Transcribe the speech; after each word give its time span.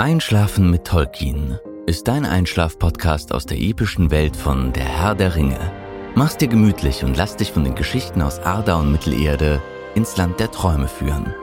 Einschlafen 0.00 0.70
mit 0.70 0.86
Tolkien 0.86 1.58
ist 1.86 2.06
dein 2.06 2.24
Einschlaf-Podcast 2.24 3.32
aus 3.32 3.46
der 3.46 3.58
epischen 3.58 4.12
Welt 4.12 4.36
von 4.36 4.72
Der 4.72 4.84
Herr 4.84 5.16
der 5.16 5.34
Ringe. 5.34 5.58
Mach's 6.14 6.36
dir 6.36 6.46
gemütlich 6.46 7.02
und 7.02 7.16
lass 7.16 7.34
dich 7.34 7.50
von 7.50 7.64
den 7.64 7.74
Geschichten 7.74 8.22
aus 8.22 8.38
Arda 8.38 8.76
und 8.76 8.92
Mittelerde 8.92 9.60
ins 9.96 10.16
Land 10.16 10.38
der 10.38 10.52
Träume 10.52 10.86
führen. 10.86 11.34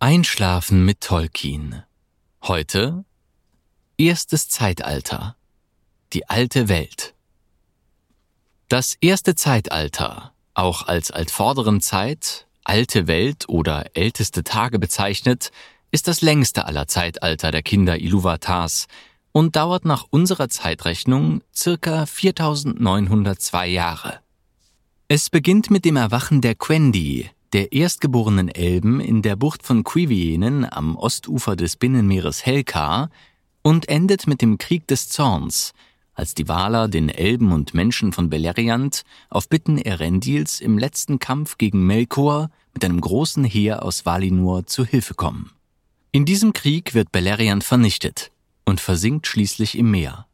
Einschlafen 0.00 0.84
mit 0.84 1.00
Tolkien. 1.00 1.82
Heute 2.42 3.06
Erstes 3.96 4.50
Zeitalter. 4.50 5.36
Die 6.12 6.28
alte 6.28 6.68
Welt. 6.68 7.14
Das 8.68 8.98
erste 9.00 9.34
Zeitalter, 9.34 10.34
auch 10.54 10.86
als 10.86 11.10
altvorderen 11.10 11.80
Zeit, 11.80 12.46
alte 12.64 13.06
Welt 13.06 13.48
oder 13.48 13.86
älteste 13.94 14.44
Tage 14.44 14.78
bezeichnet, 14.78 15.50
ist 15.90 16.08
das 16.08 16.22
längste 16.22 16.66
aller 16.66 16.88
Zeitalter 16.88 17.50
der 17.50 17.62
Kinder 17.62 17.98
Iluvatars 17.98 18.86
und 19.32 19.56
dauert 19.56 19.84
nach 19.84 20.06
unserer 20.10 20.48
Zeitrechnung 20.48 21.42
circa 21.54 22.06
4902 22.06 23.68
Jahre. 23.68 24.20
Es 25.08 25.30
beginnt 25.30 25.70
mit 25.70 25.84
dem 25.84 25.96
Erwachen 25.96 26.40
der 26.40 26.54
Quendi, 26.54 27.30
der 27.52 27.72
erstgeborenen 27.72 28.48
Elben 28.48 29.00
in 29.00 29.20
der 29.20 29.36
Bucht 29.36 29.62
von 29.62 29.84
Quivienen 29.84 30.70
am 30.70 30.96
Ostufer 30.96 31.56
des 31.56 31.76
Binnenmeeres 31.76 32.46
Helkar 32.46 33.10
und 33.62 33.88
endet 33.88 34.26
mit 34.26 34.40
dem 34.40 34.56
Krieg 34.58 34.86
des 34.86 35.08
Zorns, 35.08 35.72
als 36.14 36.34
die 36.34 36.48
Waler 36.48 36.88
den 36.88 37.08
Elben 37.08 37.52
und 37.52 37.74
Menschen 37.74 38.12
von 38.12 38.30
Beleriand 38.30 39.02
auf 39.30 39.48
Bitten 39.48 39.78
Erendils 39.78 40.60
im 40.60 40.78
letzten 40.78 41.18
Kampf 41.18 41.58
gegen 41.58 41.86
Melkor 41.86 42.50
mit 42.74 42.84
einem 42.84 43.00
großen 43.00 43.44
Heer 43.44 43.84
aus 43.84 44.04
Valinor 44.04 44.66
zu 44.66 44.84
Hilfe 44.84 45.14
kommen. 45.14 45.52
In 46.10 46.24
diesem 46.24 46.52
Krieg 46.52 46.94
wird 46.94 47.12
Beleriand 47.12 47.64
vernichtet 47.64 48.30
und 48.64 48.80
versinkt 48.80 49.26
schließlich 49.26 49.78
im 49.78 49.90
Meer. 49.90 50.26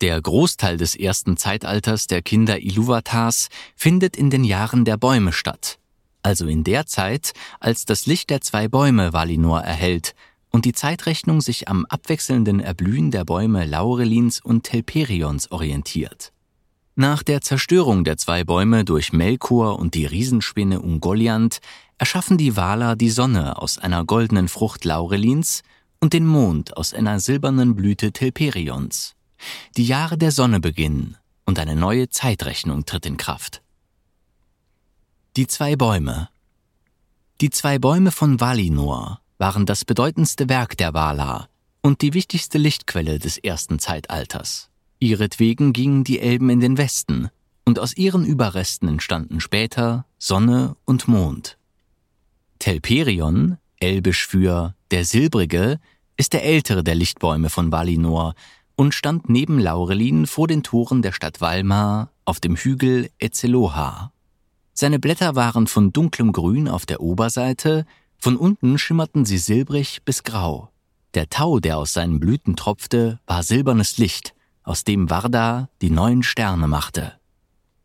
Der 0.00 0.20
Großteil 0.20 0.76
des 0.76 0.94
ersten 0.94 1.36
Zeitalters 1.36 2.06
der 2.06 2.20
Kinder 2.20 2.60
Iluvatars 2.60 3.48
findet 3.74 4.16
in 4.16 4.28
den 4.28 4.44
Jahren 4.44 4.84
der 4.84 4.98
Bäume 4.98 5.32
statt, 5.32 5.78
also 6.22 6.46
in 6.46 6.64
der 6.64 6.86
Zeit, 6.86 7.32
als 7.60 7.84
das 7.86 8.06
Licht 8.06 8.28
der 8.28 8.40
zwei 8.40 8.68
Bäume 8.68 9.12
Valinor 9.12 9.60
erhält 9.60 10.14
und 10.54 10.66
die 10.66 10.72
Zeitrechnung 10.72 11.40
sich 11.40 11.66
am 11.66 11.84
abwechselnden 11.86 12.60
Erblühen 12.60 13.10
der 13.10 13.24
Bäume 13.24 13.66
Laurelins 13.66 14.40
und 14.40 14.62
Telperions 14.62 15.50
orientiert. 15.50 16.32
Nach 16.94 17.24
der 17.24 17.40
Zerstörung 17.40 18.04
der 18.04 18.18
zwei 18.18 18.44
Bäume 18.44 18.84
durch 18.84 19.12
Melkor 19.12 19.80
und 19.80 19.94
die 19.94 20.06
Riesenspinne 20.06 20.80
Ungoliant 20.80 21.58
erschaffen 21.98 22.38
die 22.38 22.56
Valar 22.56 22.94
die 22.94 23.10
Sonne 23.10 23.60
aus 23.60 23.78
einer 23.78 24.04
goldenen 24.04 24.46
Frucht 24.46 24.84
Laurelins 24.84 25.64
und 25.98 26.12
den 26.12 26.24
Mond 26.24 26.76
aus 26.76 26.94
einer 26.94 27.18
silbernen 27.18 27.74
Blüte 27.74 28.12
Telperions. 28.12 29.16
Die 29.76 29.84
Jahre 29.88 30.16
der 30.18 30.30
Sonne 30.30 30.60
beginnen 30.60 31.16
und 31.46 31.58
eine 31.58 31.74
neue 31.74 32.10
Zeitrechnung 32.10 32.86
tritt 32.86 33.06
in 33.06 33.16
Kraft. 33.16 33.60
Die 35.34 35.48
zwei 35.48 35.74
Bäume. 35.74 36.28
Die 37.40 37.50
zwei 37.50 37.80
Bäume 37.80 38.12
von 38.12 38.38
Valinor 38.38 39.18
waren 39.44 39.66
das 39.66 39.84
bedeutendste 39.84 40.48
Werk 40.48 40.74
der 40.78 40.94
Valar 40.94 41.50
und 41.82 42.00
die 42.00 42.14
wichtigste 42.14 42.56
Lichtquelle 42.56 43.18
des 43.18 43.36
ersten 43.36 43.78
Zeitalters. 43.78 44.70
Ihretwegen 45.00 45.74
gingen 45.74 46.02
die 46.02 46.18
Elben 46.18 46.48
in 46.48 46.60
den 46.60 46.78
Westen, 46.78 47.28
und 47.66 47.78
aus 47.78 47.94
ihren 47.94 48.24
Überresten 48.24 48.88
entstanden 48.88 49.40
später 49.40 50.06
Sonne 50.16 50.76
und 50.86 51.08
Mond. 51.08 51.58
Telperion, 52.58 53.58
elbisch 53.80 54.26
für 54.26 54.74
der 54.90 55.04
Silbrige, 55.04 55.78
ist 56.16 56.32
der 56.32 56.44
ältere 56.44 56.82
der 56.82 56.94
Lichtbäume 56.94 57.50
von 57.50 57.70
Valinor 57.70 58.34
und 58.76 58.94
stand 58.94 59.28
neben 59.28 59.58
Laurelin 59.58 60.26
vor 60.26 60.48
den 60.48 60.62
Toren 60.62 61.02
der 61.02 61.12
Stadt 61.12 61.42
Valmar 61.42 62.10
auf 62.24 62.40
dem 62.40 62.56
Hügel 62.56 63.10
Etzeloha. 63.18 64.10
Seine 64.72 64.98
Blätter 64.98 65.36
waren 65.36 65.66
von 65.66 65.92
dunklem 65.92 66.32
Grün 66.32 66.66
auf 66.66 66.86
der 66.86 67.02
Oberseite, 67.02 67.84
von 68.24 68.38
unten 68.38 68.78
schimmerten 68.78 69.26
sie 69.26 69.36
silbrig 69.36 70.00
bis 70.06 70.22
grau. 70.22 70.70
Der 71.12 71.28
Tau, 71.28 71.60
der 71.60 71.76
aus 71.76 71.92
seinen 71.92 72.20
Blüten 72.20 72.56
tropfte, 72.56 73.20
war 73.26 73.42
silbernes 73.42 73.98
Licht, 73.98 74.34
aus 74.62 74.82
dem 74.82 75.10
Varda 75.10 75.68
die 75.82 75.90
neuen 75.90 76.22
Sterne 76.22 76.66
machte. 76.66 77.12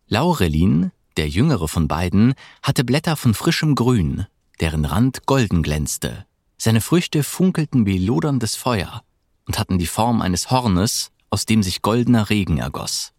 Laurelin, 0.07 0.91
der 1.17 1.27
jüngere 1.27 1.67
von 1.67 1.89
beiden, 1.89 2.35
hatte 2.63 2.85
Blätter 2.85 3.17
von 3.17 3.33
frischem 3.33 3.75
Grün, 3.75 4.27
deren 4.61 4.85
Rand 4.85 5.25
golden 5.25 5.61
glänzte. 5.61 6.25
Seine 6.57 6.79
Früchte 6.79 7.23
funkelten 7.23 7.85
wie 7.85 7.97
loderndes 7.97 8.55
Feuer 8.55 9.03
und 9.45 9.59
hatten 9.59 9.77
die 9.77 9.87
Form 9.87 10.21
eines 10.21 10.49
Hornes, 10.49 11.11
aus 11.29 11.47
dem 11.47 11.63
sich 11.63 11.81
goldener 11.81 12.29
Regen 12.29 12.59
ergoss. 12.59 13.11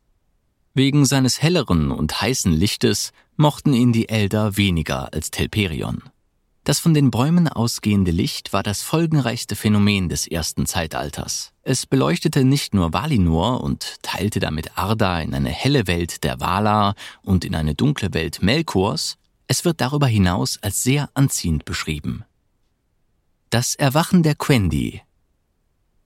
Wegen 0.72 1.04
seines 1.04 1.42
helleren 1.42 1.91
und 1.91 2.22
heißen 2.22 2.50
Lichtes 2.50 3.12
mochten 3.36 3.75
ihn 3.75 3.92
die 3.92 4.09
Elder 4.09 4.56
weniger 4.56 5.12
als 5.12 5.30
Telperion. 5.30 6.03
Das 6.65 6.78
von 6.78 6.93
den 6.93 7.10
Bäumen 7.10 7.48
ausgehende 7.48 8.10
Licht 8.10 8.53
war 8.53 8.62
das 8.62 8.82
folgenreichste 8.82 9.56
Phänomen 9.56 10.09
des 10.09 10.26
ersten 10.26 10.66
Zeitalters. 10.66 11.53
Es 11.62 11.87
beleuchtete 11.87 12.44
nicht 12.44 12.75
nur 12.75 12.93
Valinor 12.93 13.62
und 13.62 13.97
teilte 14.03 14.41
damit 14.41 14.76
Arda 14.76 15.21
in 15.21 15.34
eine 15.34 15.48
helle 15.48 15.87
Welt 15.87 16.22
der 16.22 16.38
Valar 16.38 16.94
und 17.22 17.44
in 17.44 17.54
eine 17.54 17.75
dunkle 17.75 18.12
Welt 18.12 18.43
Melkors, 18.43 19.16
es 19.47 19.65
wird 19.65 19.81
darüber 19.81 20.06
hinaus 20.06 20.59
als 20.62 20.82
sehr 20.82 21.09
anziehend 21.15 21.65
beschrieben. 21.65 22.25
Das 23.48 23.75
Erwachen 23.75 24.22
der 24.22 24.34
Quendi. 24.34 25.00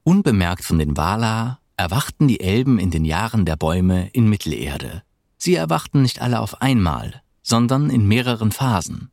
Unbemerkt 0.02 0.64
von 0.64 0.78
den 0.78 0.96
Valar 0.96 1.60
erwachten 1.76 2.28
die 2.28 2.40
Elben 2.40 2.78
in 2.78 2.90
den 2.90 3.04
Jahren 3.04 3.44
der 3.44 3.56
Bäume 3.56 4.08
in 4.12 4.28
Mittelerde. 4.28 5.02
Sie 5.36 5.56
erwachten 5.56 6.00
nicht 6.00 6.22
alle 6.22 6.40
auf 6.40 6.62
einmal, 6.62 7.22
sondern 7.42 7.90
in 7.90 8.06
mehreren 8.06 8.52
Phasen. 8.52 9.10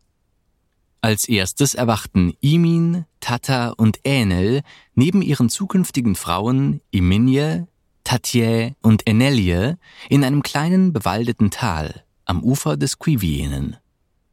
Als 1.04 1.28
erstes 1.28 1.74
erwachten 1.74 2.34
Imin, 2.42 3.06
Tata 3.22 3.70
und 3.70 4.00
Enel 4.04 4.62
neben 4.94 5.24
ihren 5.24 5.50
zukünftigen 5.50 6.16
Frauen 6.16 6.80
Iminje, 6.92 7.68
Tatje 8.04 8.76
und 8.82 9.08
Enelje 9.08 9.80
in 10.10 10.24
einem 10.24 10.44
kleinen 10.44 10.94
bewaldeten 10.94 11.50
Tal 11.50 12.04
am 12.26 12.44
Ufer 12.44 12.78
des 12.78 13.00
Quivienen. 13.00 13.78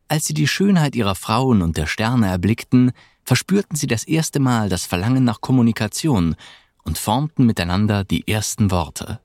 Als 0.08 0.26
sie 0.26 0.34
die 0.34 0.46
Schönheit 0.46 0.94
ihrer 0.94 1.14
Frauen 1.14 1.62
und 1.62 1.78
der 1.78 1.86
Sterne 1.86 2.28
erblickten, 2.28 2.92
verspürten 3.24 3.76
sie 3.76 3.86
das 3.86 4.04
erste 4.04 4.38
Mal 4.38 4.68
das 4.68 4.84
Verlangen 4.84 5.24
nach 5.24 5.40
Kommunikation 5.40 6.36
und 6.84 6.98
formten 6.98 7.46
miteinander 7.46 8.04
die 8.04 8.28
ersten 8.28 8.70
Worte. 8.70 9.20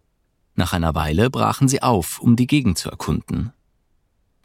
Nach 0.55 0.71
einer 0.71 0.95
Weile 0.95 1.29
brachen 1.29 1.67
sie 1.67 1.81
auf, 1.81 2.19
um 2.19 2.37
die 2.37 2.47
Gegend 2.47 2.77
zu 2.77 2.89
erkunden. 2.89 3.51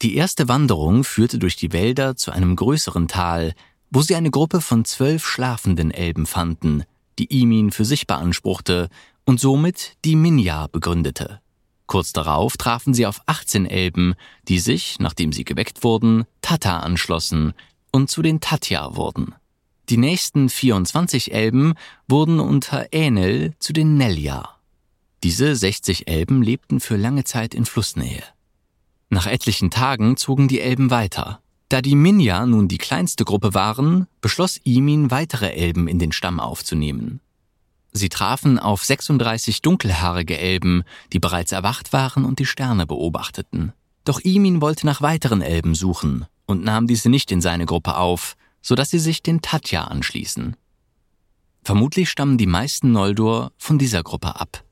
Die 0.02 0.14
erste 0.14 0.46
Wanderung 0.46 1.02
führte 1.02 1.38
durch 1.38 1.56
die 1.56 1.72
Wälder 1.72 2.16
zu 2.16 2.30
einem 2.30 2.54
größeren 2.54 3.08
Tal, 3.08 3.54
wo 3.90 4.00
sie 4.02 4.14
eine 4.14 4.30
Gruppe 4.30 4.60
von 4.60 4.84
zwölf 4.84 5.26
schlafenden 5.26 5.90
Elben 5.90 6.26
fanden, 6.26 6.84
die 7.18 7.40
Imin 7.40 7.72
für 7.72 7.84
sich 7.84 8.06
beanspruchte 8.06 8.90
und 9.24 9.40
somit 9.40 9.96
die 10.04 10.14
Minja 10.14 10.68
begründete. 10.68 11.40
Kurz 11.86 12.12
darauf 12.12 12.56
trafen 12.56 12.94
sie 12.94 13.06
auf 13.06 13.22
18 13.26 13.66
Elben, 13.66 14.14
die 14.46 14.60
sich, 14.60 15.00
nachdem 15.00 15.32
sie 15.32 15.44
geweckt 15.44 15.82
wurden, 15.82 16.26
Tata 16.42 16.80
anschlossen 16.80 17.54
und 17.90 18.10
zu 18.10 18.22
den 18.22 18.40
Tatja 18.40 18.94
wurden. 18.94 19.34
Die 19.88 19.96
nächsten 19.96 20.48
24 20.48 21.32
Elben 21.32 21.74
wurden 22.06 22.40
unter 22.40 22.92
Enel 22.92 23.54
zu 23.58 23.72
den 23.72 23.96
Nelja. 23.96 24.56
Diese 25.24 25.56
60 25.56 26.06
Elben 26.06 26.42
lebten 26.42 26.78
für 26.78 26.96
lange 26.96 27.24
Zeit 27.24 27.54
in 27.54 27.64
Flussnähe. 27.64 28.22
Nach 29.10 29.26
etlichen 29.26 29.70
Tagen 29.70 30.16
zogen 30.16 30.48
die 30.48 30.60
Elben 30.60 30.90
weiter. 30.90 31.40
Da 31.68 31.82
die 31.82 31.96
Minja 31.96 32.46
nun 32.46 32.68
die 32.68 32.78
kleinste 32.78 33.24
Gruppe 33.24 33.54
waren, 33.54 34.06
beschloss 34.20 34.58
Imin, 34.64 35.10
weitere 35.10 35.50
Elben 35.50 35.88
in 35.88 35.98
den 35.98 36.12
Stamm 36.12 36.40
aufzunehmen. 36.40 37.20
Sie 37.92 38.08
trafen 38.08 38.58
auf 38.58 38.84
36 38.84 39.62
dunkelhaarige 39.62 40.38
Elben, 40.38 40.84
die 41.12 41.18
bereits 41.18 41.52
erwacht 41.52 41.92
waren 41.92 42.24
und 42.24 42.38
die 42.38 42.46
Sterne 42.46 42.86
beobachteten. 42.86 43.72
Doch 44.04 44.20
Imin 44.20 44.60
wollte 44.60 44.86
nach 44.86 45.02
weiteren 45.02 45.42
Elben 45.42 45.74
suchen 45.74 46.26
und 46.46 46.64
nahm 46.64 46.86
diese 46.86 47.10
nicht 47.10 47.30
in 47.32 47.40
seine 47.40 47.66
Gruppe 47.66 47.96
auf, 47.96 48.36
so 48.62 48.74
dass 48.74 48.90
sie 48.90 48.98
sich 48.98 49.22
den 49.22 49.42
Tatja 49.42 49.84
anschließen. 49.84 50.56
Vermutlich 51.62 52.08
stammen 52.08 52.38
die 52.38 52.46
meisten 52.46 52.92
Noldor 52.92 53.52
von 53.58 53.78
dieser 53.78 54.02
Gruppe 54.02 54.40
ab. 54.40 54.64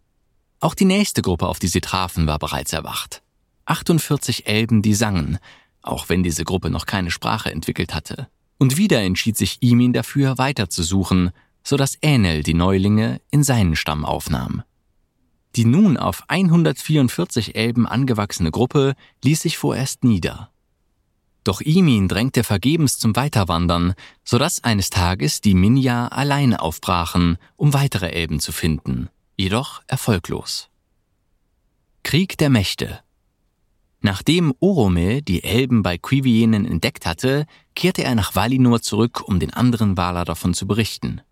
Auch 0.61 0.75
die 0.75 0.87
nächste 0.87 1.21
Gruppe, 1.21 1.47
auf 1.47 1.59
die 1.59 1.69
sie 1.69 1.83
trafen, 1.83 2.27
war 2.27 2.39
bereits 2.39 2.73
erwacht. 2.73 3.23
48 3.67 4.47
Elben, 4.47 4.83
die 4.83 4.95
sangen, 4.95 5.39
auch 5.83 6.09
wenn 6.09 6.23
diese 6.23 6.45
Gruppe 6.45 6.71
noch 6.71 6.87
keine 6.87 7.11
Sprache 7.11 7.51
entwickelt 7.51 7.95
hatte. 7.95 8.29
Und 8.59 8.77
wieder 8.77 9.03
entschied 9.03 9.37
sich 9.37 9.59
Imin 9.61 9.93
dafür, 9.93 10.39
weiterzusuchen, 10.39 11.31
so 11.63 11.77
dass 11.77 11.99
Ähnel 12.01 12.43
die 12.43 12.55
Neulinge 12.55 13.21
in 13.31 13.43
seinen 13.43 13.77
Stamm 13.77 14.05
aufnahm. 14.05 14.63
Die 15.57 15.65
nun 15.65 15.97
auf 15.97 16.25
144 16.29 17.57
Elben 17.57 17.87
angewachsene 17.87 18.51
Gruppe 18.51 18.95
ließ 19.25 19.43
sich 19.43 19.59
vorerst 19.59 20.05
nieder. 20.05 20.51
Doch 21.45 21.61
Imin 21.61 22.09
drängte 22.09 22.45
vergebens 22.45 22.99
zum 22.99 23.15
Weiterwandern, 23.15 23.95
so 24.25 24.39
dass 24.39 24.65
eines 24.65 24.91
Tages 24.91 25.41
die 25.41 25.55
Minja 25.55 26.09
alleine 26.09 26.61
aufbrachen, 26.61 27.39
um 27.57 27.73
weitere 27.73 28.11
Elben 28.11 28.41
zu 28.41 28.53
finden, 28.53 29.09
jedoch 29.37 29.83
erfolglos. 29.87 30.69
Krieg 32.03 32.37
der 32.39 32.51
Mächte 32.51 33.01
Nachdem 34.01 34.55
Orome 34.61 35.23
die 35.23 35.43
Elben 35.43 35.83
bei 35.83 35.99
Quivienen 35.99 36.65
entdeckt 36.65 37.07
hatte, 37.07 37.47
kehrte 37.75 38.05
er 38.05 38.15
nach 38.15 38.35
Valinor 38.35 38.83
zurück, 38.83 39.23
um 39.27 39.41
den 39.41 39.53
anderen 39.53 39.97
Valar 39.97 40.25
davon 40.25 40.55
zu 40.55 40.67
berichten. 40.67 41.23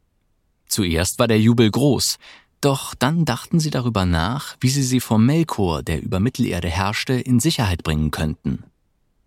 Zuerst 0.67 1.19
war 1.19 1.29
der 1.29 1.41
Jubel 1.41 1.71
groß, 1.71 2.17
doch 2.61 2.95
dann 2.95 3.25
dachten 3.25 3.61
sie 3.61 3.71
darüber 3.71 4.07
nach, 4.07 4.57
wie 4.61 4.71
sie 4.71 4.83
sie 4.83 5.01
vor 5.01 5.19
Melkor, 5.19 5.83
der 5.83 6.03
über 6.03 6.19
Mittelerde 6.19 6.69
herrschte, 6.69 7.13
in 7.13 7.39
Sicherheit 7.39 7.83
bringen 7.83 8.11
könnten. 8.11 8.65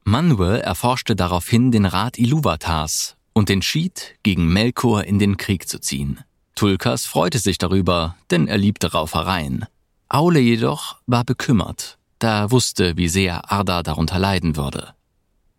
Manwë 0.04 0.58
erforschte 0.58 1.16
daraufhin 1.16 1.72
den 1.72 1.86
Rat 1.86 2.18
Iluvatars 2.18 3.16
und 3.34 3.50
entschied, 3.50 4.16
gegen 4.24 4.48
Melkor 4.52 5.04
in 5.04 5.20
den 5.20 5.38
Krieg 5.38 5.70
zu 5.70 5.80
ziehen. 5.80 6.20
Tulkas 6.56 7.06
freute 7.06 7.38
sich 7.38 7.60
darüber, 7.60 8.16
denn 8.32 8.48
er 8.48 8.58
liebte 8.58 8.92
Raufereien. 8.92 9.66
Aule 10.10 10.40
jedoch 10.40 10.98
war 11.06 11.24
bekümmert 11.24 11.97
da 12.20 12.52
wusste, 12.52 12.98
wie 12.98 13.08
sehr 13.08 13.52
Arda 13.52 13.84
darunter 13.84 14.20
leiden 14.20 14.56
würde. 14.56 14.94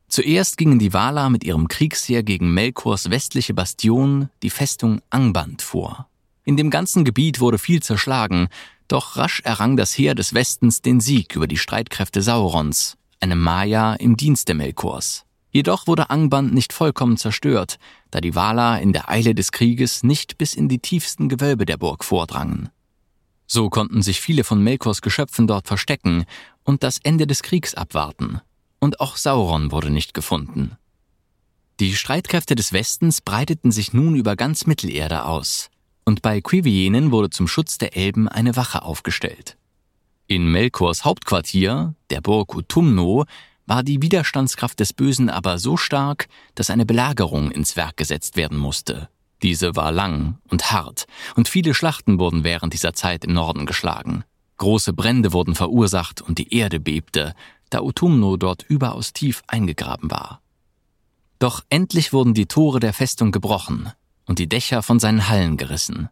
Zuerst 0.09 0.57
gingen 0.57 0.79
die 0.79 0.93
Valar 0.93 1.29
mit 1.29 1.45
ihrem 1.45 1.69
Kriegsheer 1.69 2.23
gegen 2.23 2.55
Melkors 2.55 3.11
westliche 3.11 3.53
Bastion, 3.53 4.31
die 4.43 4.51
Festung 4.51 5.03
Angband, 5.11 5.61
vor. 5.61 6.09
In 6.45 6.57
dem 6.57 6.71
ganzen 6.71 7.05
Gebiet 7.05 7.41
wurde 7.41 7.59
viel 7.59 7.83
zerschlagen, 7.83 8.49
doch 8.89 9.19
rasch 9.19 9.41
errang 9.45 9.77
das 9.77 9.97
Heer 9.97 10.15
des 10.15 10.33
Westens 10.33 10.81
den 10.81 11.01
Sieg 11.01 11.37
über 11.37 11.47
die 11.47 11.59
Streitkräfte 11.59 12.23
Saurons, 12.23 12.97
einem 13.21 13.41
Maya 13.41 13.95
im 13.95 14.17
Dienste 14.17 14.55
Melkors. 14.55 15.27
Jedoch 15.51 15.87
wurde 15.87 16.09
Angband 16.09 16.55
nicht 16.55 16.73
vollkommen 16.73 17.19
zerstört, 17.19 17.79
da 18.11 18.21
die 18.23 18.35
Valar 18.35 18.81
in 18.81 18.95
der 18.95 19.11
Eile 19.11 19.35
des 19.35 19.53
Krieges 19.53 20.03
nicht 20.03 20.39
bis 20.39 20.55
in 20.55 20.69
die 20.69 20.79
tiefsten 20.79 21.29
Gewölbe 21.29 21.67
der 21.67 21.77
Burg 21.77 22.05
vordrangen. 22.05 22.71
So 23.49 23.71
konnten 23.71 24.03
sich 24.03 24.21
viele 24.21 24.45
von 24.45 24.63
Melkors 24.63 25.01
Geschöpfen 25.03 25.47
dort 25.47 25.67
verstecken 25.67 26.27
und 26.63 26.83
das 26.83 26.99
Ende 27.03 27.27
des 27.27 27.43
Kriegs 27.43 27.75
abwarten. 27.75 28.41
Und 28.79 29.01
auch 29.01 29.17
Sauron 29.17 29.73
wurde 29.73 29.91
nicht 29.91 30.15
gefunden. 30.15 30.77
Die 31.81 31.97
Streitkräfte 31.97 32.55
des 32.55 32.73
Westens 32.73 33.23
breiteten 33.23 33.73
sich 33.73 33.93
nun 33.93 34.15
über 34.17 34.37
ganz 34.37 34.67
Mittelerde 34.67 35.25
aus, 35.25 35.71
und 36.05 36.23
bei 36.23 36.41
Quivienen 36.41 37.11
wurde 37.11 37.31
zum 37.31 37.49
Schutz 37.49 37.79
der 37.79 37.97
Elben 37.97 38.29
eine 38.29 38.57
Wache 38.57 38.83
aufgestellt. 38.83 39.57
In 40.27 40.51
Melkors 40.51 41.05
Hauptquartier, 41.05 41.95
der 42.11 42.21
Burg 42.21 42.55
Utumno, 42.55 43.25
war 43.67 43.83
die 43.83 44.03
Widerstandskraft 44.03 44.81
des 44.81 44.93
Bösen 44.93 45.31
aber 45.31 45.59
so 45.59 45.77
stark, 45.77 46.29
dass 46.55 46.71
eine 46.71 46.85
Belagerung 46.85 47.51
ins 47.51 47.77
Werk 47.77 47.97
gesetzt 47.97 48.37
werden 48.37 48.59
musste. 48.59 49.09
Diese 49.43 49.77
war 49.77 49.93
lang 49.93 50.39
und 50.49 50.73
hart, 50.73 51.07
und 51.37 51.49
viele 51.49 51.75
Schlachten 51.75 52.19
wurden 52.19 52.45
während 52.45 52.73
dieser 52.73 52.93
Zeit 52.93 53.25
im 53.25 53.33
Norden 53.33 53.67
geschlagen. 53.67 54.25
Große 54.57 54.93
Brände 54.93 55.33
wurden 55.33 55.55
verursacht 55.55 56.21
und 56.21 56.39
die 56.39 56.53
Erde 56.53 56.81
bebte, 56.81 57.35
da 57.71 57.81
Utumno 57.81 58.37
dort 58.37 58.65
überaus 58.65 59.13
tief 59.13 59.43
eingegraben 59.47 60.11
war. 60.11 60.41
Doch 61.39 61.63
endlich 61.69 62.13
wurden 62.13 62.35
die 62.35 62.47
Tore 62.47 62.81
der 62.81 62.93
Festung 62.93 63.31
gebrochen 63.31 63.93
und 64.27 64.41
die 64.41 64.49
Dächer 64.49 64.83
von 64.83 64.99
seinen 64.99 65.29
Hallen 65.29 65.57
gerissen. 65.57 66.09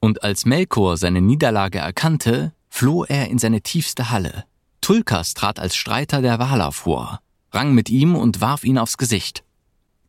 Und 0.00 0.24
als 0.24 0.44
Melkor 0.44 0.96
seine 0.96 1.20
Niederlage 1.20 1.78
erkannte, 1.78 2.52
floh 2.68 3.04
er 3.04 3.30
in 3.30 3.38
seine 3.38 3.60
tiefste 3.60 4.10
Halle. 4.10 4.44
Tulkas 4.80 5.34
trat 5.34 5.60
als 5.60 5.76
Streiter 5.76 6.20
der 6.20 6.38
Valar 6.38 6.72
vor, 6.72 7.20
rang 7.52 7.72
mit 7.72 7.88
ihm 7.88 8.16
und 8.16 8.40
warf 8.40 8.64
ihn 8.64 8.78
aufs 8.78 8.98
Gesicht. 8.98 9.44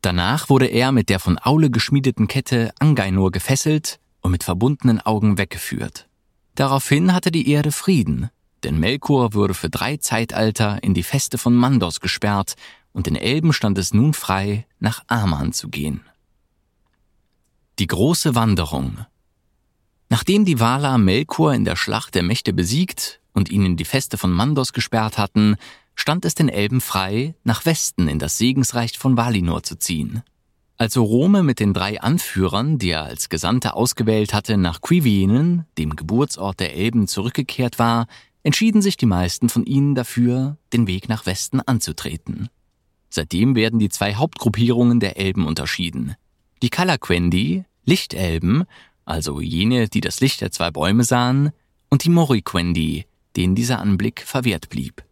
Danach 0.05 0.49
wurde 0.49 0.67
er 0.67 0.91
mit 0.91 1.09
der 1.09 1.19
von 1.19 1.39
Aule 1.41 1.71
geschmiedeten 1.71 2.27
Kette 2.27 2.71
Angainur 2.77 3.31
gefesselt 3.31 3.99
und 4.21 4.29
mit 4.29 4.43
verbundenen 4.43 5.01
Augen 5.01 5.39
weggeführt. 5.39 6.07
Daraufhin 6.53 7.11
hatte 7.11 7.31
die 7.31 7.49
Erde 7.49 7.71
Frieden, 7.71 8.29
denn 8.63 8.79
Melkor 8.79 9.33
wurde 9.33 9.55
für 9.55 9.71
drei 9.71 9.97
Zeitalter 9.97 10.83
in 10.83 10.93
die 10.93 11.01
Feste 11.01 11.39
von 11.39 11.55
Mandos 11.55 12.01
gesperrt 12.01 12.53
und 12.93 13.07
den 13.07 13.15
Elben 13.15 13.51
stand 13.51 13.79
es 13.79 13.95
nun 13.95 14.13
frei, 14.13 14.67
nach 14.77 15.03
Aman 15.07 15.53
zu 15.53 15.69
gehen. 15.69 16.01
Die 17.79 17.87
große 17.87 18.35
Wanderung 18.35 19.07
Nachdem 20.09 20.45
die 20.45 20.59
Valar 20.59 20.99
Melkor 20.99 21.55
in 21.55 21.65
der 21.65 21.75
Schlacht 21.75 22.13
der 22.13 22.21
Mächte 22.21 22.53
besiegt 22.53 23.21
und 23.33 23.49
ihn 23.49 23.65
in 23.65 23.75
die 23.75 23.85
Feste 23.85 24.19
von 24.19 24.31
Mandos 24.31 24.71
gesperrt 24.71 25.17
hatten, 25.17 25.55
stand 25.95 26.25
es 26.25 26.35
den 26.35 26.49
Elben 26.49 26.81
frei, 26.81 27.35
nach 27.43 27.65
Westen 27.65 28.07
in 28.07 28.19
das 28.19 28.37
Segensreich 28.37 28.97
von 28.97 29.17
Valinor 29.17 29.63
zu 29.63 29.77
ziehen. 29.77 30.21
Als 30.77 30.97
Orome 30.97 31.41
mit 31.41 31.61
den 31.61 31.73
drei 31.73 32.01
Anführern, 32.01 32.77
die 32.77 32.89
er 32.89 33.03
als 33.03 33.29
Gesandte 33.29 33.75
ausgewählt 33.75 34.33
hatte, 34.33 34.57
nach 34.57 34.81
Quivienen, 34.81 35.65
dem 35.77 35.95
Geburtsort 35.95 36.59
der 36.59 36.75
Elben, 36.75 37.07
zurückgekehrt 37.07 37.79
war, 37.79 38.07
entschieden 38.43 38.81
sich 38.81 38.97
die 38.97 39.05
meisten 39.05 39.47
von 39.47 39.65
ihnen 39.65 39.95
dafür, 39.95 40.57
den 40.73 40.85
Weg 40.85 41.07
nach 41.07 41.25
Westen 41.25 41.61
anzutreten. 41.61 42.49
Seitdem 43.09 43.55
werden 43.55 43.79
die 43.79 43.87
zwei 43.87 44.15
Hauptgruppierungen 44.15 44.99
der 44.99 45.17
Elben 45.17 45.47
unterschieden. 45.47 46.15
Die 46.61 46.69
Kalaquendi, 46.69 47.63
Lichtelben, 47.85 48.65
also 49.05 49.39
jene, 49.39 49.87
die 49.87 50.01
das 50.01 50.19
Licht 50.19 50.41
der 50.41 50.51
zwei 50.51 50.71
Bäume 50.71 51.05
sahen, 51.05 51.51
und 51.89 52.03
die 52.03 52.09
Moriquendi, 52.09 53.05
denen 53.37 53.55
dieser 53.55 53.79
Anblick 53.79 54.21
verwehrt 54.21 54.69
blieb. 54.69 55.03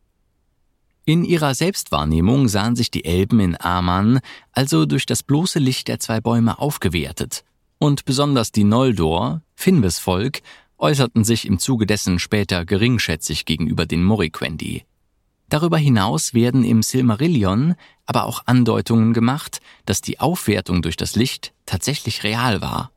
In 1.05 1.25
ihrer 1.25 1.53
Selbstwahrnehmung 1.53 2.47
sahen 2.47 2.77
sich 2.77 2.89
die 2.89 3.03
Elben 3.03 3.41
in 3.41 3.59
Aman 3.59 4.21
also 4.53 4.85
durch 4.85 5.05
das 5.05 5.21
bloße 5.21 5.59
Licht 5.59 5.89
der 5.89 5.99
zwei 5.99 6.21
Bäume 6.21 6.59
aufgewertet, 6.59 7.43
und 7.77 8.05
besonders 8.05 8.53
die 8.53 8.63
Noldor, 8.63 9.41
Finwes 9.53 9.99
Volk, 9.99 10.41
äußerten 10.77 11.25
sich 11.25 11.45
im 11.45 11.59
Zuge 11.59 11.85
dessen 11.85 12.19
später 12.19 12.63
geringschätzig 12.63 13.43
gegenüber 13.43 13.85
den 13.85 14.03
Moriquendi. 14.05 14.85
Darüber 15.49 15.77
hinaus 15.77 16.33
werden 16.33 16.63
im 16.63 16.81
Silmarillion 16.81 17.75
aber 18.05 18.23
auch 18.23 18.43
Andeutungen 18.45 19.11
gemacht, 19.11 19.59
dass 19.85 19.99
die 19.99 20.21
Aufwertung 20.21 20.81
durch 20.81 20.95
das 20.95 21.15
Licht 21.15 21.53
tatsächlich 21.65 22.23
real 22.23 22.61
war. 22.61 22.92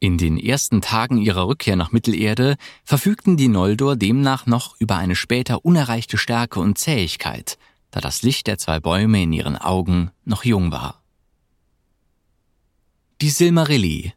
In 0.00 0.16
den 0.16 0.38
ersten 0.38 0.80
Tagen 0.80 1.18
ihrer 1.18 1.48
Rückkehr 1.48 1.74
nach 1.74 1.90
Mittelerde 1.90 2.56
verfügten 2.84 3.36
die 3.36 3.48
Noldor 3.48 3.96
demnach 3.96 4.46
noch 4.46 4.76
über 4.78 4.96
eine 4.96 5.16
später 5.16 5.64
unerreichte 5.64 6.18
Stärke 6.18 6.60
und 6.60 6.78
Zähigkeit, 6.78 7.58
da 7.90 8.00
das 8.00 8.22
Licht 8.22 8.46
der 8.46 8.58
zwei 8.58 8.78
Bäume 8.78 9.22
in 9.22 9.32
ihren 9.32 9.56
Augen 9.56 10.12
noch 10.24 10.44
jung 10.44 10.70
war. 10.70 11.02
Die 13.20 13.30
Silmarilli 13.30 14.12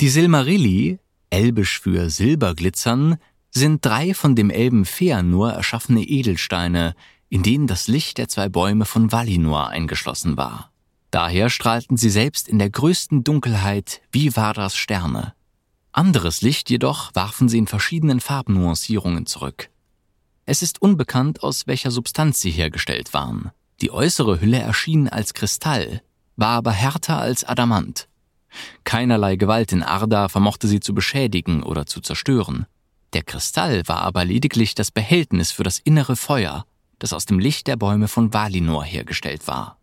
Die 0.00 0.08
Silmarilli, 0.08 0.98
elbisch 1.30 1.78
für 1.78 2.10
Silberglitzern, 2.10 3.18
sind 3.52 3.84
drei 3.84 4.14
von 4.14 4.34
dem 4.34 4.50
Elben 4.50 4.84
Feanor 4.84 5.52
erschaffene 5.52 6.02
Edelsteine, 6.02 6.96
in 7.28 7.44
denen 7.44 7.68
das 7.68 7.86
Licht 7.86 8.18
der 8.18 8.28
zwei 8.28 8.48
Bäume 8.48 8.84
von 8.84 9.12
Valinor 9.12 9.68
eingeschlossen 9.68 10.36
war. 10.36 10.71
Daher 11.12 11.50
strahlten 11.50 11.98
sie 11.98 12.08
selbst 12.08 12.48
in 12.48 12.58
der 12.58 12.70
größten 12.70 13.22
Dunkelheit 13.22 14.00
wie 14.12 14.34
Vadas 14.34 14.74
Sterne. 14.74 15.34
Anderes 15.92 16.40
Licht 16.40 16.70
jedoch 16.70 17.14
warfen 17.14 17.50
sie 17.50 17.58
in 17.58 17.66
verschiedenen 17.66 18.18
Farbnuancierungen 18.18 19.26
zurück. 19.26 19.68
Es 20.46 20.62
ist 20.62 20.80
unbekannt, 20.80 21.42
aus 21.42 21.66
welcher 21.66 21.90
Substanz 21.90 22.40
sie 22.40 22.50
hergestellt 22.50 23.12
waren. 23.12 23.50
Die 23.82 23.90
äußere 23.90 24.40
Hülle 24.40 24.58
erschien 24.58 25.06
als 25.06 25.34
Kristall, 25.34 26.00
war 26.36 26.56
aber 26.56 26.72
härter 26.72 27.18
als 27.18 27.44
Adamant. 27.44 28.08
Keinerlei 28.84 29.36
Gewalt 29.36 29.72
in 29.72 29.82
Arda 29.82 30.30
vermochte 30.30 30.66
sie 30.66 30.80
zu 30.80 30.94
beschädigen 30.94 31.62
oder 31.62 31.84
zu 31.84 32.00
zerstören. 32.00 32.64
Der 33.12 33.22
Kristall 33.22 33.82
war 33.86 34.00
aber 34.00 34.24
lediglich 34.24 34.74
das 34.74 34.90
Behältnis 34.90 35.52
für 35.52 35.62
das 35.62 35.78
innere 35.78 36.16
Feuer, 36.16 36.64
das 36.98 37.12
aus 37.12 37.26
dem 37.26 37.38
Licht 37.38 37.66
der 37.66 37.76
Bäume 37.76 38.08
von 38.08 38.32
Valinor 38.32 38.84
hergestellt 38.84 39.46
war. 39.46 39.76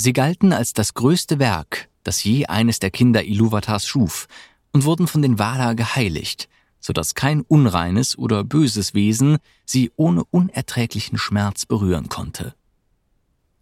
Sie 0.00 0.12
galten 0.12 0.52
als 0.52 0.72
das 0.72 0.94
größte 0.94 1.38
Werk, 1.40 1.88
das 2.04 2.22
je 2.22 2.46
eines 2.46 2.78
der 2.78 2.90
Kinder 2.90 3.24
Iluvatars 3.24 3.86
schuf, 3.86 4.28
und 4.72 4.84
wurden 4.84 5.08
von 5.08 5.22
den 5.22 5.38
Valar 5.38 5.74
geheiligt, 5.74 6.48
so 6.78 6.92
dass 6.92 7.14
kein 7.14 7.40
unreines 7.42 8.16
oder 8.16 8.44
böses 8.44 8.94
Wesen 8.94 9.38
sie 9.64 9.90
ohne 9.96 10.22
unerträglichen 10.24 11.18
Schmerz 11.18 11.66
berühren 11.66 12.08
konnte. 12.08 12.54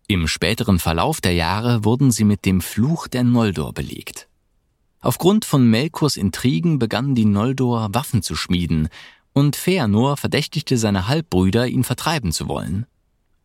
Im 0.08 0.28
späteren 0.28 0.78
Verlauf 0.78 1.20
der 1.20 1.32
Jahre 1.32 1.84
wurden 1.84 2.10
sie 2.10 2.24
mit 2.24 2.44
dem 2.44 2.60
Fluch 2.60 3.08
der 3.08 3.24
Noldor 3.24 3.72
belegt. 3.72 4.28
Aufgrund 5.00 5.44
von 5.44 5.68
Melkors 5.68 6.16
Intrigen 6.16 6.78
begannen 6.78 7.14
die 7.14 7.24
Noldor 7.24 7.88
Waffen 7.92 8.22
zu 8.22 8.36
schmieden, 8.36 8.88
und 9.32 9.56
Feanor 9.56 10.16
verdächtigte 10.16 10.78
seine 10.78 11.08
Halbbrüder, 11.08 11.66
ihn 11.66 11.84
vertreiben 11.84 12.32
zu 12.32 12.48
wollen. 12.48 12.86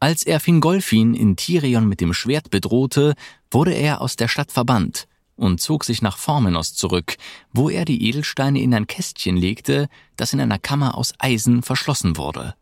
Als 0.02 0.24
er 0.24 0.40
Fingolfin 0.40 1.14
in 1.14 1.36
Tirion 1.36 1.88
mit 1.88 2.02
dem 2.02 2.12
Schwert 2.12 2.50
bedrohte, 2.50 3.14
wurde 3.52 3.74
er 3.74 4.02
aus 4.02 4.16
der 4.16 4.28
Stadt 4.28 4.52
verbannt 4.52 5.08
und 5.36 5.62
zog 5.62 5.84
sich 5.84 6.02
nach 6.02 6.18
Formenos 6.18 6.74
zurück, 6.74 7.18
wo 7.54 7.70
er 7.70 7.86
die 7.86 8.10
Edelsteine 8.10 8.60
in 8.62 8.74
ein 8.74 8.88
Kästchen 8.88 9.38
legte, 9.38 9.90
das 10.16 10.34
in 10.34 10.42
einer 10.42 10.58
Kammer 10.58 10.98
aus 10.98 11.14
Eisen 11.20 11.62
verschlossen 11.62 12.18
wurde. 12.18 12.56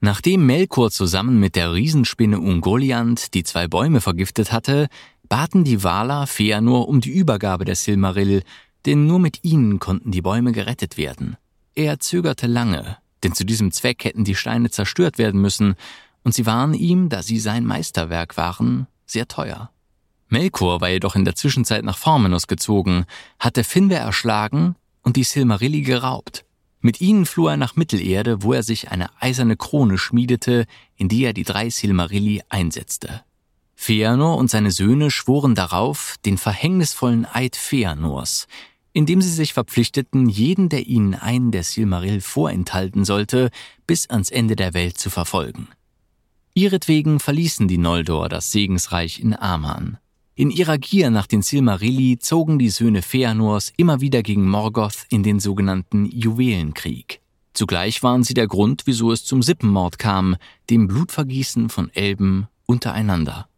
Nachdem 0.00 0.44
Melkor 0.44 0.90
zusammen 0.90 1.38
mit 1.38 1.54
der 1.54 1.72
Riesenspinne 1.72 2.40
Ungoliant 2.40 3.32
die 3.34 3.44
zwei 3.44 3.68
Bäume 3.68 4.00
vergiftet 4.00 4.50
hatte, 4.50 4.88
baten 5.28 5.62
die 5.62 5.84
Valar 5.84 6.26
Feanor 6.26 6.88
um 6.88 7.00
die 7.00 7.12
Übergabe 7.12 7.64
der 7.64 7.76
Silmarill, 7.76 8.42
denn 8.86 9.06
nur 9.06 9.20
mit 9.20 9.44
ihnen 9.44 9.78
konnten 9.78 10.10
die 10.10 10.22
Bäume 10.22 10.50
gerettet 10.50 10.96
werden. 10.96 11.36
Er 11.76 12.00
zögerte 12.00 12.48
lange, 12.48 12.96
denn 13.22 13.34
zu 13.34 13.44
diesem 13.44 13.70
Zweck 13.70 14.02
hätten 14.02 14.24
die 14.24 14.34
Steine 14.34 14.70
zerstört 14.70 15.16
werden 15.16 15.40
müssen, 15.40 15.76
und 16.24 16.34
sie 16.34 16.46
waren 16.46 16.74
ihm, 16.74 17.08
da 17.08 17.22
sie 17.22 17.38
sein 17.38 17.64
Meisterwerk 17.64 18.36
waren, 18.36 18.86
sehr 19.06 19.28
teuer. 19.28 19.70
Melkor 20.28 20.80
war 20.80 20.88
jedoch 20.88 21.16
in 21.16 21.24
der 21.24 21.34
Zwischenzeit 21.34 21.84
nach 21.84 21.98
Formenos 21.98 22.46
gezogen, 22.46 23.04
hatte 23.38 23.62
Finwë 23.62 23.94
erschlagen 23.94 24.76
und 25.02 25.16
die 25.16 25.24
Silmarilli 25.24 25.82
geraubt. 25.82 26.44
Mit 26.80 27.00
ihnen 27.00 27.26
floh 27.26 27.48
er 27.48 27.56
nach 27.56 27.76
Mittelerde, 27.76 28.42
wo 28.42 28.52
er 28.52 28.62
sich 28.62 28.90
eine 28.90 29.10
eiserne 29.20 29.56
Krone 29.56 29.98
schmiedete, 29.98 30.66
in 30.96 31.08
die 31.08 31.24
er 31.24 31.32
die 31.32 31.42
drei 31.42 31.68
Silmarilli 31.68 32.42
einsetzte. 32.48 33.22
Feanor 33.74 34.36
und 34.36 34.50
seine 34.50 34.70
Söhne 34.70 35.10
schworen 35.10 35.54
darauf 35.54 36.16
den 36.24 36.38
verhängnisvollen 36.38 37.26
Eid 37.26 37.56
Feanors, 37.56 38.46
indem 38.92 39.20
sie 39.20 39.30
sich 39.30 39.52
verpflichteten, 39.52 40.28
jeden, 40.28 40.68
der 40.68 40.86
ihnen 40.86 41.14
einen 41.14 41.50
der 41.50 41.64
Silmarill 41.64 42.20
vorenthalten 42.20 43.04
sollte, 43.04 43.50
bis 43.86 44.08
ans 44.08 44.30
Ende 44.30 44.54
der 44.56 44.74
Welt 44.74 44.98
zu 44.98 45.10
verfolgen. 45.10 45.68
Ihretwegen 46.60 47.20
verließen 47.20 47.68
die 47.68 47.78
Noldor 47.78 48.28
das 48.28 48.52
Segensreich 48.52 49.18
in 49.18 49.34
Aman. 49.34 49.96
In 50.34 50.50
ihrer 50.50 50.76
Gier 50.76 51.08
nach 51.08 51.26
den 51.26 51.40
Silmarilli 51.40 52.18
zogen 52.18 52.58
die 52.58 52.68
Söhne 52.68 53.00
Feanors 53.00 53.72
immer 53.78 54.02
wieder 54.02 54.22
gegen 54.22 54.46
Morgoth 54.46 55.06
in 55.08 55.22
den 55.22 55.40
sogenannten 55.40 56.04
Juwelenkrieg. 56.04 57.22
Zugleich 57.54 58.02
waren 58.02 58.24
sie 58.24 58.34
der 58.34 58.46
Grund, 58.46 58.82
wieso 58.84 59.10
es 59.10 59.24
zum 59.24 59.40
Sippenmord 59.42 59.98
kam, 59.98 60.36
dem 60.68 60.86
Blutvergießen 60.86 61.70
von 61.70 61.88
Elben 61.94 62.46
untereinander. 62.66 63.48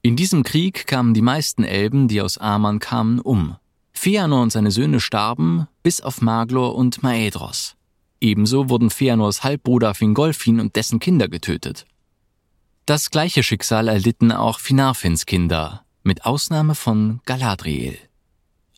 In 0.00 0.16
diesem 0.16 0.44
Krieg 0.44 0.86
kamen 0.86 1.12
die 1.12 1.20
meisten 1.20 1.62
Elben, 1.62 2.08
die 2.08 2.22
aus 2.22 2.38
Aman 2.38 2.78
kamen, 2.78 3.20
um. 3.20 3.56
Feanor 3.92 4.40
und 4.40 4.50
seine 4.50 4.70
Söhne 4.70 5.00
starben, 5.00 5.66
bis 5.82 6.00
auf 6.00 6.22
Maglor 6.22 6.74
und 6.74 7.02
Maedros. 7.02 7.76
Ebenso 8.18 8.70
wurden 8.70 8.88
Feanors 8.88 9.44
Halbbruder 9.44 9.92
Fingolfin 9.92 10.58
und 10.58 10.74
dessen 10.74 11.00
Kinder 11.00 11.28
getötet. 11.28 11.84
Das 12.86 13.10
gleiche 13.10 13.42
Schicksal 13.42 13.88
erlitten 13.88 14.30
auch 14.30 14.58
Finarfins 14.58 15.24
Kinder, 15.24 15.86
mit 16.02 16.26
Ausnahme 16.26 16.74
von 16.74 17.20
Galadriel. 17.24 17.96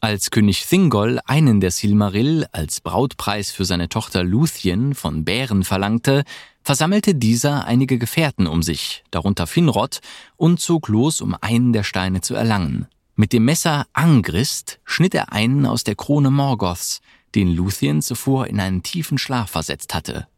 Als 0.00 0.30
König 0.30 0.64
Thingol 0.64 1.18
einen 1.26 1.58
der 1.58 1.72
Silmaril 1.72 2.46
als 2.52 2.80
Brautpreis 2.80 3.50
für 3.50 3.64
seine 3.64 3.88
Tochter 3.88 4.22
Luthien 4.22 4.94
von 4.94 5.24
Bären 5.24 5.64
verlangte, 5.64 6.22
versammelte 6.62 7.16
dieser 7.16 7.64
einige 7.64 7.98
Gefährten 7.98 8.46
um 8.46 8.62
sich, 8.62 9.02
darunter 9.10 9.48
Finrod, 9.48 9.98
und 10.36 10.60
zog 10.60 10.86
los, 10.86 11.20
um 11.20 11.36
einen 11.40 11.72
der 11.72 11.82
Steine 11.82 12.20
zu 12.20 12.36
erlangen. 12.36 12.86
Mit 13.16 13.32
dem 13.32 13.44
Messer 13.44 13.88
Angrist 13.92 14.78
schnitt 14.84 15.16
er 15.16 15.32
einen 15.32 15.66
aus 15.66 15.82
der 15.82 15.96
Krone 15.96 16.30
Morgoths, 16.30 17.00
den 17.34 17.52
Luthien 17.52 18.02
zuvor 18.02 18.46
in 18.46 18.60
einen 18.60 18.84
tiefen 18.84 19.18
Schlaf 19.18 19.50
versetzt 19.50 19.94
hatte. 19.94 20.28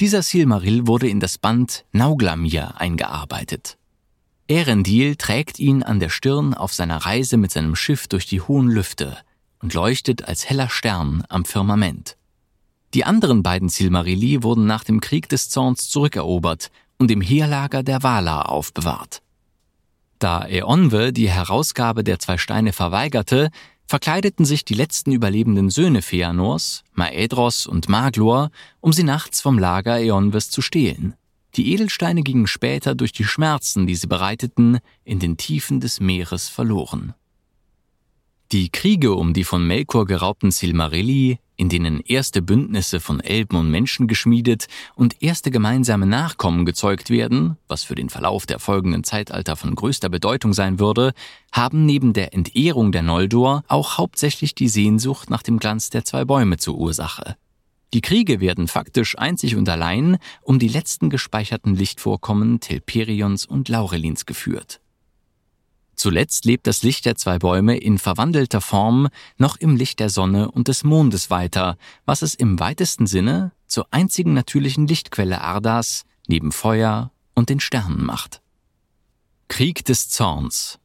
Dieser 0.00 0.22
Silmaril 0.22 0.88
wurde 0.88 1.08
in 1.08 1.20
das 1.20 1.38
Band 1.38 1.84
Nauglamir 1.92 2.80
eingearbeitet. 2.80 3.78
Erendil 4.48 5.14
trägt 5.14 5.60
ihn 5.60 5.84
an 5.84 6.00
der 6.00 6.08
Stirn 6.08 6.52
auf 6.52 6.74
seiner 6.74 6.98
Reise 6.98 7.36
mit 7.36 7.52
seinem 7.52 7.76
Schiff 7.76 8.08
durch 8.08 8.26
die 8.26 8.40
hohen 8.40 8.68
Lüfte 8.68 9.16
und 9.62 9.72
leuchtet 9.72 10.26
als 10.26 10.50
heller 10.50 10.68
Stern 10.68 11.24
am 11.28 11.44
Firmament. 11.44 12.16
Die 12.92 13.04
anderen 13.04 13.42
beiden 13.44 13.68
Silmarilli 13.68 14.42
wurden 14.42 14.66
nach 14.66 14.82
dem 14.82 15.00
Krieg 15.00 15.28
des 15.28 15.48
Zorns 15.48 15.88
zurückerobert 15.88 16.70
und 16.98 17.10
im 17.10 17.20
Heerlager 17.20 17.82
der 17.82 18.02
Valar 18.02 18.50
aufbewahrt. 18.50 19.22
Da 20.18 20.46
Eonwe 20.46 21.12
die 21.12 21.30
Herausgabe 21.30 22.02
der 22.02 22.18
zwei 22.18 22.36
Steine 22.36 22.72
verweigerte, 22.72 23.50
verkleideten 23.86 24.44
sich 24.44 24.64
die 24.64 24.74
letzten 24.74 25.12
überlebenden 25.12 25.70
Söhne 25.70 26.02
Feanors, 26.02 26.84
Maedros 26.92 27.66
und 27.66 27.88
Maglor, 27.88 28.50
um 28.80 28.92
sie 28.92 29.02
nachts 29.02 29.40
vom 29.40 29.58
Lager 29.58 29.98
Eonwes 29.98 30.50
zu 30.50 30.62
stehlen. 30.62 31.14
Die 31.56 31.72
Edelsteine 31.72 32.22
gingen 32.22 32.46
später 32.46 32.94
durch 32.94 33.12
die 33.12 33.24
Schmerzen, 33.24 33.86
die 33.86 33.94
sie 33.94 34.08
bereiteten, 34.08 34.78
in 35.04 35.20
den 35.20 35.36
Tiefen 35.36 35.80
des 35.80 36.00
Meeres 36.00 36.48
verloren. 36.48 37.14
Die 38.52 38.70
Kriege 38.70 39.14
um 39.14 39.34
die 39.34 39.44
von 39.44 39.66
Melkor 39.66 40.06
geraubten 40.06 40.50
Silmarilli 40.50 41.38
in 41.56 41.68
denen 41.68 42.00
erste 42.00 42.42
Bündnisse 42.42 43.00
von 43.00 43.20
Elben 43.20 43.56
und 43.56 43.70
Menschen 43.70 44.06
geschmiedet 44.06 44.66
und 44.94 45.22
erste 45.22 45.50
gemeinsame 45.50 46.06
Nachkommen 46.06 46.64
gezeugt 46.64 47.10
werden, 47.10 47.56
was 47.68 47.84
für 47.84 47.94
den 47.94 48.10
Verlauf 48.10 48.46
der 48.46 48.58
folgenden 48.58 49.04
Zeitalter 49.04 49.56
von 49.56 49.74
größter 49.74 50.08
Bedeutung 50.08 50.52
sein 50.52 50.78
würde, 50.78 51.12
haben 51.52 51.86
neben 51.86 52.12
der 52.12 52.34
Entehrung 52.34 52.92
der 52.92 53.02
Noldor 53.02 53.62
auch 53.68 53.98
hauptsächlich 53.98 54.54
die 54.54 54.68
Sehnsucht 54.68 55.30
nach 55.30 55.42
dem 55.42 55.58
Glanz 55.58 55.90
der 55.90 56.04
zwei 56.04 56.24
Bäume 56.24 56.56
zur 56.56 56.76
Ursache. 56.76 57.36
Die 57.94 58.00
Kriege 58.00 58.40
werden 58.40 58.66
faktisch 58.66 59.16
einzig 59.16 59.54
und 59.54 59.68
allein 59.68 60.18
um 60.42 60.58
die 60.58 60.68
letzten 60.68 61.10
gespeicherten 61.10 61.76
Lichtvorkommen 61.76 62.58
Telperions 62.58 63.46
und 63.46 63.68
Laurelins 63.68 64.26
geführt. 64.26 64.80
Zuletzt 65.96 66.44
lebt 66.44 66.66
das 66.66 66.82
Licht 66.82 67.06
der 67.06 67.16
zwei 67.16 67.38
Bäume 67.38 67.76
in 67.76 67.98
verwandelter 67.98 68.60
Form 68.60 69.08
noch 69.36 69.56
im 69.56 69.76
Licht 69.76 70.00
der 70.00 70.10
Sonne 70.10 70.50
und 70.50 70.68
des 70.68 70.84
Mondes 70.84 71.30
weiter, 71.30 71.76
was 72.04 72.22
es 72.22 72.34
im 72.34 72.58
weitesten 72.60 73.06
Sinne 73.06 73.52
zur 73.66 73.86
einzigen 73.90 74.34
natürlichen 74.34 74.86
Lichtquelle 74.86 75.40
Ardas 75.40 76.04
neben 76.26 76.52
Feuer 76.52 77.10
und 77.34 77.48
den 77.48 77.60
Sternen 77.60 78.04
macht. 78.04 78.40
Krieg 79.48 79.84
des 79.84 80.08
Zorns 80.08 80.78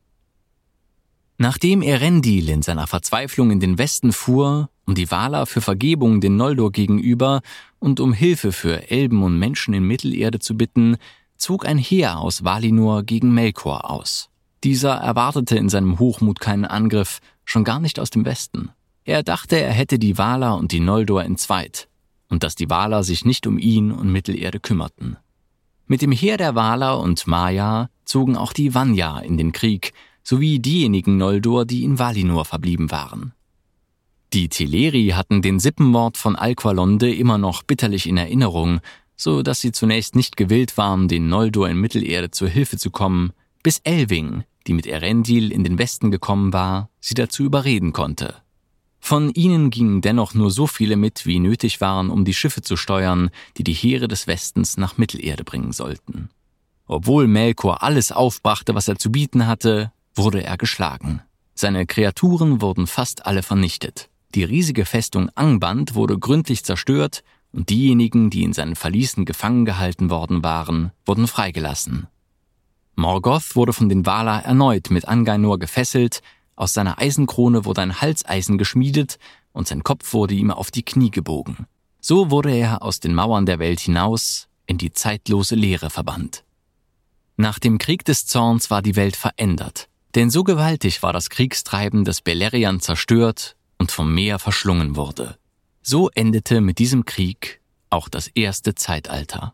Nachdem 1.42 1.82
Erendil 1.82 2.50
in 2.50 2.62
seiner 2.62 2.86
Verzweiflung 2.86 3.50
in 3.50 3.62
den 3.62 3.78
Westen 3.78 4.12
fuhr, 4.12 4.70
um 4.86 4.94
die 4.94 5.10
Valar 5.10 5.46
für 5.46 5.62
Vergebung 5.62 6.20
den 6.20 6.36
Noldor 6.36 6.74
gegenüber 6.74 7.42
und 7.80 8.02
um 8.02 8.12
Hilfe 8.12 8.52
für 8.52 8.92
Elben 8.92 9.24
und 9.24 9.40
Menschen 9.40 9.74
in 9.74 9.84
Mittelerde 9.84 10.40
zu 10.40 10.58
bitten, 10.58 10.98
zog 11.38 11.66
ein 11.66 11.78
Heer 11.78 12.20
aus 12.20 12.44
Valinor 12.44 13.04
gegen 13.04 13.34
Melkor 13.34 13.90
aus. 13.90 14.30
Dieser 14.64 14.96
erwartete 14.96 15.58
in 15.58 15.70
seinem 15.70 16.00
Hochmut 16.00 16.40
keinen 16.40 16.66
Angriff, 16.66 17.20
schon 17.46 17.64
gar 17.64 17.80
nicht 17.80 18.00
aus 18.00 18.10
dem 18.10 18.26
Westen. 18.26 18.72
Er 19.06 19.24
dachte, 19.24 19.60
er 19.60 19.72
hätte 19.72 20.00
die 20.00 20.18
Valar 20.18 20.58
und 20.58 20.72
die 20.72 20.82
Noldor 20.82 21.24
entzweit 21.24 21.90
und 22.30 22.44
dass 22.44 22.56
die 22.56 22.70
Valar 22.70 23.04
sich 23.04 23.26
nicht 23.26 23.48
um 23.48 23.58
ihn 23.58 23.92
und 23.92 24.12
Mittelerde 24.12 24.60
kümmerten. 24.60 25.18
Mit 25.88 26.02
dem 26.02 26.12
Heer 26.12 26.38
der 26.38 26.56
Valar 26.56 27.00
und 27.00 27.26
Maya 27.26 27.90
zogen 28.06 28.38
auch 28.38 28.54
die 28.54 28.76
Vanya 28.76 29.20
in 29.20 29.38
den 29.38 29.52
Krieg, 29.52 29.94
sowie 30.24 30.60
diejenigen 30.60 31.18
Noldor, 31.18 31.66
die 31.66 31.84
in 31.84 31.98
Valinor 31.98 32.46
verblieben 32.46 32.92
waren. 32.92 33.34
Die 34.32 34.48
Teleri 34.48 35.14
hatten 35.16 35.42
den 35.42 35.60
Sippenmord 35.60 36.18
von 36.18 36.36
Alqualonde 36.36 37.12
immer 37.12 37.40
noch 37.40 37.64
bitterlich 37.64 38.08
in 38.08 38.18
Erinnerung, 38.18 38.80
so 39.16 39.42
dass 39.42 39.60
sie 39.60 39.72
zunächst 39.72 40.16
nicht 40.16 40.38
gewillt 40.38 40.78
waren, 40.78 41.08
den 41.08 41.30
Noldor 41.30 41.68
in 41.68 41.78
Mittelerde 41.78 42.30
zur 42.30 42.48
Hilfe 42.48 42.78
zu 42.78 42.92
kommen, 42.92 43.34
bis 43.64 43.80
Elving, 43.80 44.44
die 44.70 44.74
mit 44.74 44.86
Erendil 44.86 45.52
in 45.52 45.64
den 45.64 45.80
Westen 45.80 46.12
gekommen 46.12 46.54
war, 46.54 46.90
sie 47.00 47.16
dazu 47.16 47.44
überreden 47.44 47.92
konnte. 47.92 48.36
Von 49.00 49.32
ihnen 49.34 49.72
gingen 49.72 50.02
dennoch 50.02 50.36
nur 50.36 50.52
so 50.52 50.68
viele 50.68 50.96
mit, 50.96 51.26
wie 51.26 51.40
nötig 51.40 51.82
waren, 51.82 52.12
um 52.12 52.24
die 52.24 52.36
Schiffe 52.36 52.62
zu 52.62 52.78
steuern, 52.78 53.32
die 53.58 53.64
die 53.64 53.74
Heere 53.74 54.08
des 54.08 54.28
Westens 54.28 54.78
nach 54.78 54.98
Mittelerde 54.98 55.44
bringen 55.44 55.72
sollten. 55.72 56.30
Obwohl 56.86 57.28
Melkor 57.28 57.82
alles 57.82 58.12
aufbrachte, 58.12 58.76
was 58.76 58.88
er 58.88 58.98
zu 58.98 59.12
bieten 59.12 59.48
hatte, 59.48 59.92
wurde 60.14 60.44
er 60.44 60.58
geschlagen. 60.58 61.22
Seine 61.56 61.88
Kreaturen 61.88 62.62
wurden 62.62 62.86
fast 62.86 63.26
alle 63.26 63.42
vernichtet. 63.42 64.10
Die 64.36 64.44
riesige 64.44 64.86
Festung 64.86 65.30
Angband 65.34 65.96
wurde 65.96 66.20
gründlich 66.20 66.64
zerstört 66.64 67.24
und 67.52 67.70
diejenigen, 67.70 68.30
die 68.30 68.44
in 68.44 68.54
seinen 68.54 68.76
Verließen 68.76 69.26
gefangen 69.26 69.66
gehalten 69.66 70.12
worden 70.12 70.44
waren, 70.44 70.92
wurden 71.06 71.28
freigelassen. 71.28 72.08
Morgoth 72.96 73.56
wurde 73.56 73.74
von 73.74 73.90
den 73.90 74.06
Valar 74.06 74.44
erneut 74.44 74.90
mit 74.92 75.08
Angainor 75.08 75.60
gefesselt, 75.60 76.22
aus 76.56 76.74
seiner 76.74 77.00
Eisenkrone 77.00 77.64
wurde 77.64 77.82
ein 77.82 78.02
Halseisen 78.02 78.58
geschmiedet 78.58 79.18
und 79.54 79.68
sein 79.68 79.84
Kopf 79.84 80.14
wurde 80.14 80.34
ihm 80.34 80.52
auf 80.52 80.72
die 80.72 80.84
Knie 80.84 81.12
gebogen. 81.12 81.68
So 82.02 82.32
wurde 82.32 82.52
er 82.52 82.82
aus 82.82 83.00
den 83.00 83.14
Mauern 83.14 83.46
der 83.46 83.60
Welt 83.60 83.80
hinaus 83.80 84.48
in 84.66 84.78
die 84.78 84.92
zeitlose 84.92 85.56
Leere 85.56 85.90
verbannt. 85.90 86.44
Nach 87.38 87.60
dem 87.60 87.78
Krieg 87.78 88.04
des 88.06 88.26
Zorns 88.26 88.70
war 88.70 88.82
die 88.82 88.96
Welt 88.96 89.16
verändert, 89.16 89.88
denn 90.16 90.30
so 90.30 90.44
gewaltig 90.44 91.02
war 91.02 91.14
das 91.14 91.30
Kriegstreiben, 91.30 92.04
dass 92.04 92.22
Beleriand 92.22 92.84
zerstört 92.84 93.56
und 93.78 93.92
vom 93.92 94.14
Meer 94.14 94.40
verschlungen 94.40 94.96
wurde. 94.96 95.38
So 95.82 96.10
endete 96.10 96.62
mit 96.62 96.80
diesem 96.80 97.06
Krieg 97.06 97.62
auch 97.90 98.10
das 98.10 98.28
erste 98.28 98.76
Zeitalter. 98.76 99.54